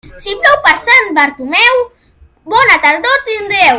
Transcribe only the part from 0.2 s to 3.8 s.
Si plou per Sant Bartomeu, bona tardor tindreu.